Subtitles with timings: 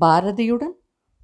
[0.00, 0.72] பாரதியுடன்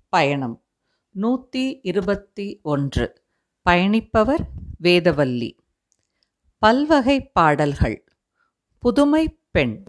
[0.09, 0.63] பயணம்.
[1.11, 3.23] நூற்றி இருபத்தி ஒன்று.
[3.71, 4.45] பயணிப்பவர்
[4.83, 5.59] வேதவல்லி.
[6.59, 8.05] பல்வகைப் பாடல்கள்.
[8.79, 9.85] புதுமை பெண்.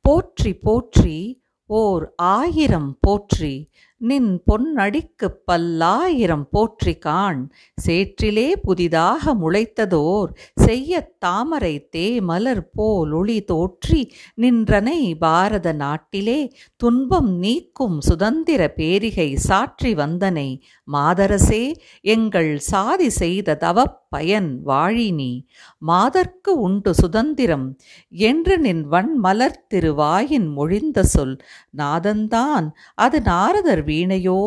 [0.00, 7.50] போற்றி போற்றி ஓர் ஆயிரம் போற்றி நின் பொன்னடிக்குப் பல்லாயிரம் போற்றி காண்
[7.86, 19.36] சேற்றிலே புதிதாக முளைத்ததோர் செய்யத் தாமரை தேமலர் போலொளி தோற்றி நின்றனை பாரத நாட்டிலே துன்பம் நீக்கும் சுதந்திர பேரிகை
[19.36, 20.48] சாற்றி வந்தனை
[20.92, 25.32] மாதரசே எங்கள் சாதி செய்த தவப் பயன் வாழினி.
[25.86, 27.76] மாதர்க்கு உண்டு சுதந்திரம்
[28.08, 31.36] என்று நின் வன்மலர் திருவாயின் மொழிந்த சொல்
[31.70, 34.37] நாதந்தான் அது நாரதர் வீணையோ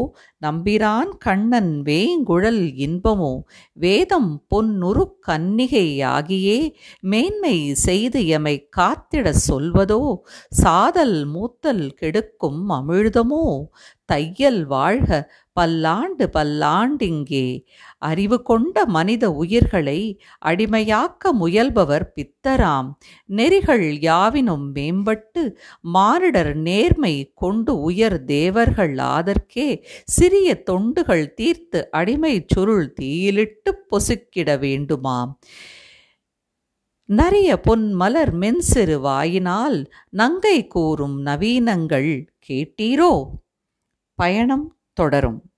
[0.45, 3.39] நம்பிரான் கண்ணன் வேங்குழல் இன்பமோ?
[3.73, 10.15] வேதம் பொன்னுரு கன்னிகையாகியே மேன்மை செய்து எமை காத்திடச் சொல்வதோ?
[10.49, 13.65] சாதல் மூத்தல் கெடுக்கும் அமிழ்தமோ?
[14.05, 17.65] தையல் வாழ்க பல்லாண்டு பல்லாண்டிங்கே.
[17.97, 22.89] அறிவு கொண்ட மனித உயிர்களை அடிமையாக்க முயல்பவர் பித்தராம்.
[23.25, 29.83] நெறிகள் யாவினும் மேம்பட்டு மானிடர் நேர்மை கொண்டு உயர் தேவர்கள் ஆதற்கே.
[30.29, 35.33] சிறிய தொண்டுகள் தீர்த்து அடிமைச் சுருள் தீயிலிட்டு பொசுக்கிட வேண்டுமாம்.
[37.07, 43.25] நரிய பொன் மலர் மென்சிறு வாயினால் நங்கை கூறும் நவீனங்கள் கேட்டீரோ?
[44.15, 45.48] பயணம் தொடரும்.